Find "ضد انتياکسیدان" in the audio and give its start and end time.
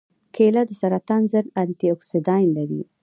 1.31-2.43